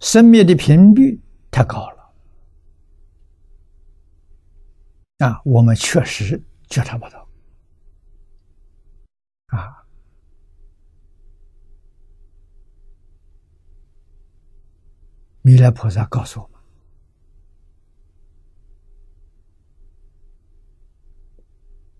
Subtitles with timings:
[0.00, 1.20] 生灭的频率
[1.50, 2.14] 太高了
[5.18, 5.42] 啊！
[5.44, 7.28] 我们确实觉察不到
[9.46, 9.84] 啊！
[15.42, 16.60] 弥勒菩萨告诉我们，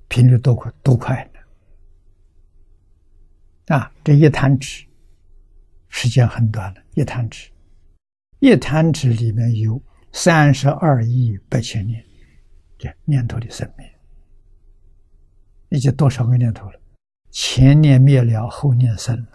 [0.06, 1.40] 频率多快多快呢？
[3.74, 4.86] 啊，这一弹指，
[5.88, 7.50] 时间很短的，一弹指。
[8.40, 12.04] 一弹指里面有三十二亿八千年，
[12.78, 13.86] 这念头的生命，
[15.70, 16.80] 已经多少个念头了？
[17.30, 19.28] 前念灭了，后念生了。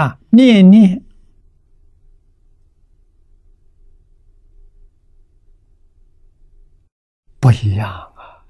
[0.00, 1.02] 啊，念念
[7.40, 8.44] 不一样啊，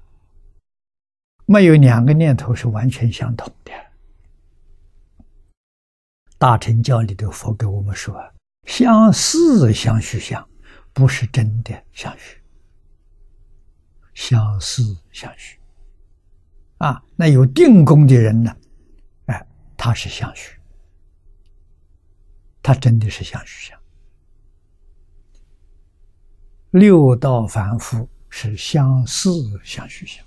[1.45, 3.71] 没有两个念头是完全相同的。
[6.37, 8.31] 大乘教里的佛给我们说啊
[8.67, 10.47] ：“相似相续相，
[10.93, 12.37] 不是真的相续。
[14.13, 15.59] 相似相续，
[16.77, 18.55] 啊，那有定功的人呢？
[19.25, 20.59] 哎，他是相续，
[22.61, 23.79] 他真的是相续相。
[26.71, 29.31] 六道凡夫是相似
[29.63, 30.23] 相续相。”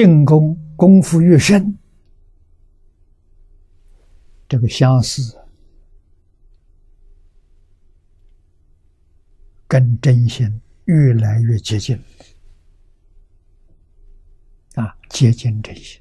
[0.00, 1.76] 定功功夫越深，
[4.48, 5.36] 这个相似
[9.66, 12.00] 跟真心越来越接近
[14.76, 16.00] 啊，接近真心，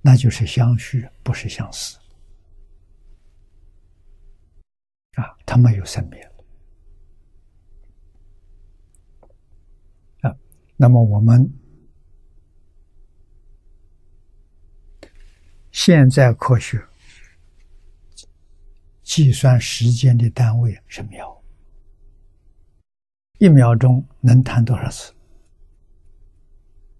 [0.00, 1.98] 那就是相续，不是相似
[5.16, 6.18] 啊，他没有生灭
[10.22, 10.34] 啊。
[10.78, 11.52] 那么我们。
[15.90, 16.80] 现在科学
[19.02, 21.42] 计算时间的单位是秒，
[23.38, 25.12] 一秒钟能弹多少次？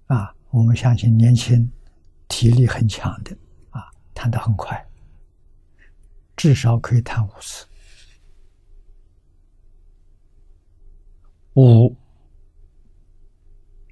[0.06, 1.70] 啊，我们相信年轻、
[2.26, 3.30] 体力很强的
[3.70, 4.84] 啊，弹得很快，
[6.34, 7.68] 至少可以弹五次。
[11.54, 11.96] 五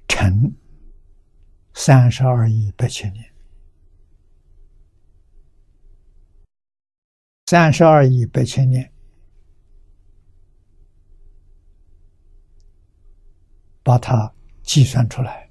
[0.09, 0.53] 乘
[1.73, 3.38] 三十二亿八千年。
[7.51, 8.93] 三十二亿八千年，
[13.81, 15.49] 把它计算出来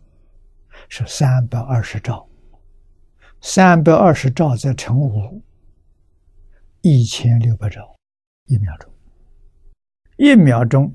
[0.89, 2.25] 是三百二十兆，
[3.41, 5.43] 三百二十兆再乘五，
[6.83, 7.97] 一千六百兆，
[8.47, 8.95] 一秒钟，
[10.19, 10.95] 一秒钟，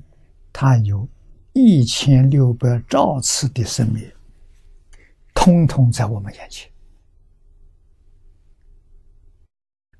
[0.54, 1.06] 它有
[1.52, 4.10] 一千六百兆次的生命，
[5.34, 6.73] 通通在我们眼前。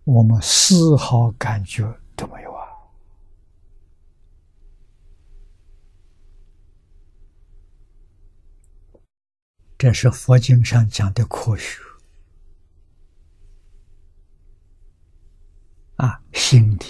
[0.04, 1.82] 我们丝毫感觉
[2.14, 2.68] 都没有啊！
[9.78, 11.80] 这是佛经上讲的科学
[15.96, 16.84] 啊，心理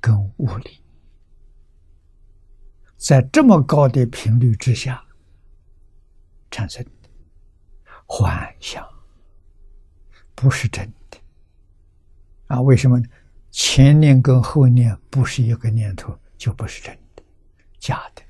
[0.00, 0.82] 跟物理，
[2.96, 5.04] 在这么高的频率之下
[6.50, 6.82] 产生
[8.06, 8.88] 幻想，
[10.34, 11.03] 不是真的。
[12.46, 13.06] 啊，为什么呢
[13.50, 17.22] 前念跟后念不是一个念头，就不是真的，
[17.78, 18.22] 假的。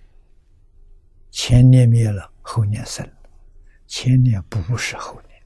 [1.31, 3.13] 前念灭了，后念生了，
[3.87, 5.43] 前念不是后念，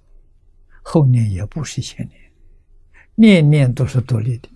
[0.83, 2.33] 后念也不是前念，
[3.15, 4.51] 念念都是独立的。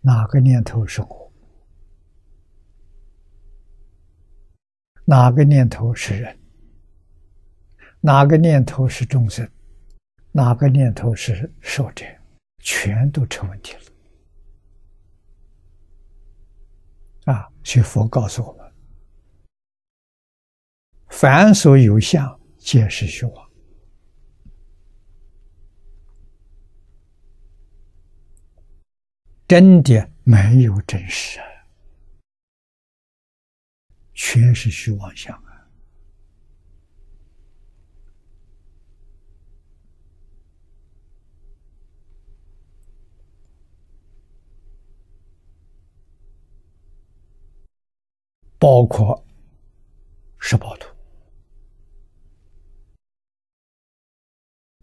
[0.00, 1.32] 哪个念头是我？
[5.04, 6.38] 哪个念头是人？
[8.00, 9.48] 哪个念头是众生？
[10.32, 12.06] 哪个念头是受者，
[12.58, 13.80] 全都成问题了
[17.32, 17.52] 啊！
[17.62, 18.72] 学佛告诉我们：
[21.08, 23.50] 凡所有相，皆是虚妄。
[29.46, 31.38] 真的没有真实，
[34.14, 35.40] 全是虚妄相。
[48.62, 49.20] 包括
[50.38, 50.86] 十报图，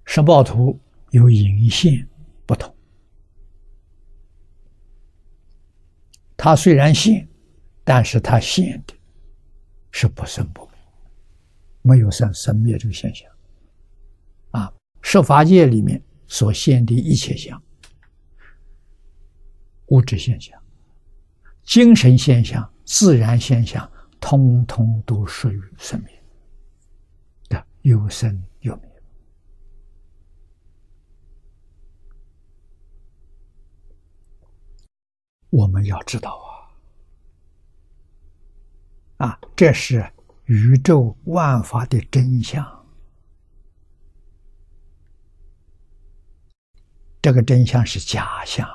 [0.03, 0.77] 十报图
[1.11, 2.05] 有隐现
[2.45, 2.75] 不同
[6.35, 7.25] 它虽然现，
[7.85, 8.93] 但是它现的
[9.91, 10.73] 是不生不灭，
[11.81, 13.31] 没有生生灭这个现象。
[14.51, 17.63] 啊，设法界里面所现的一切相，
[19.85, 20.61] 物质现象、
[21.63, 23.87] 精神现象、自然现象，
[24.19, 26.09] 通通都属于生命
[27.47, 28.89] 的，有生有灭。
[35.51, 36.35] 我们要知道
[39.17, 40.11] 啊，啊，这是
[40.45, 42.65] 宇宙万法的真相。
[47.21, 48.67] 这个真相是假象。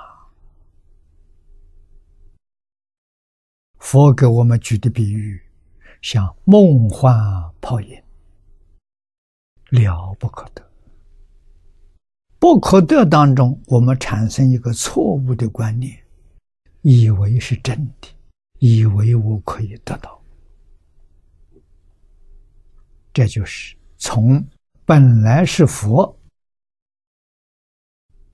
[3.94, 5.40] 佛给我们举的比喻，
[6.02, 7.14] 像梦幻
[7.60, 8.02] 泡影，
[9.70, 10.68] 了不可得。
[12.40, 15.96] 不可得当中，我们产生一个错误的观念。
[16.82, 18.08] 以为是真的，
[18.58, 20.20] 以为我可以得到，
[23.12, 24.44] 这就是从
[24.84, 26.18] 本来是佛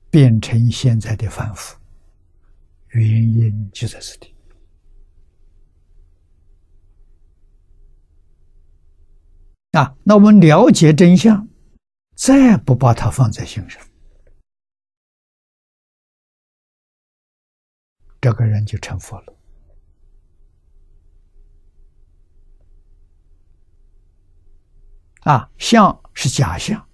[0.08, 1.76] 变成现在的凡夫，
[2.92, 4.34] 原因就在这里。
[9.72, 11.46] 啊，那我们了解真相，
[12.16, 13.80] 再不把它放在心上。
[18.20, 19.36] 这个人就成佛了。
[25.20, 26.88] 啊，相是假象，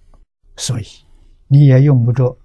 [0.57, 0.85] 所以
[1.47, 2.37] 你也用不着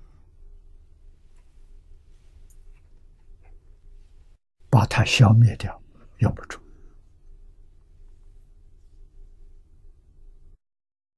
[4.71, 5.83] 把它消灭掉，
[6.19, 6.62] 用不着。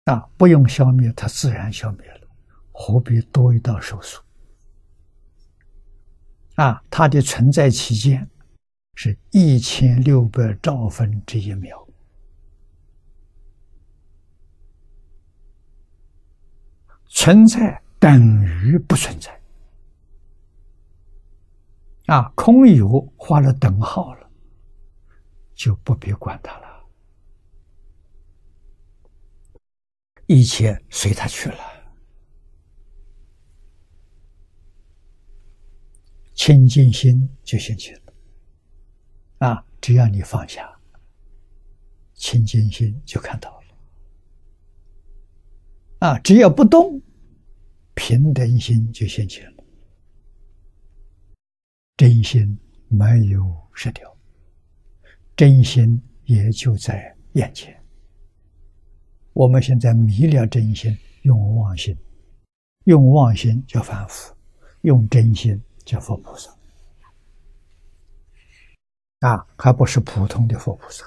[0.04, 2.28] 啊，不用消灭，它自然消灭了，
[2.72, 4.20] 何必多一道手术？
[6.56, 8.28] 啊，它的存在期间
[8.94, 11.88] 是一千六百兆分之一秒，
[17.08, 19.40] 存在等于不存在。
[22.06, 24.30] 啊，空有画了等号了，
[25.54, 26.63] 就不必管它了，
[30.26, 31.58] 一切随他去了。
[36.34, 38.12] 清净心就现前了，
[39.48, 39.66] 啊！
[39.80, 40.78] 只要你放下，
[42.14, 43.66] 清净心就看到了，
[46.00, 46.18] 啊！
[46.18, 47.00] 只要不动，
[47.94, 49.64] 平等心就现前了，
[51.96, 54.14] 真心没有失掉，
[55.36, 57.83] 真心也就在眼前。
[59.34, 61.96] 我们现在迷了真心，用妄心，
[62.84, 64.34] 用妄心叫凡夫，
[64.80, 65.62] 用真心。
[65.84, 66.50] 叫佛菩萨。
[69.20, 71.04] 啊，还不是普通的佛菩萨，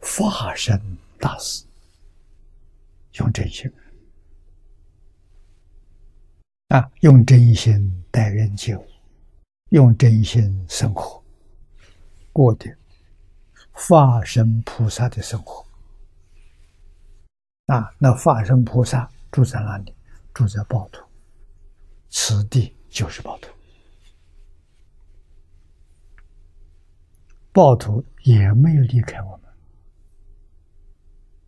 [0.00, 0.78] 化身
[1.18, 1.64] 大师，
[3.14, 3.72] 用真心。
[6.68, 8.86] 啊，用真心待人接物，
[9.70, 11.24] 用真心生活，
[12.30, 12.70] 过的
[13.72, 15.64] 化身菩萨的生活。
[17.66, 17.94] 啊。
[17.98, 19.94] 那化身菩萨住在哪里？
[20.32, 21.00] 住在暴徒，
[22.08, 23.48] 此地就是暴徒。
[27.52, 29.43] 暴徒也没有离开我们。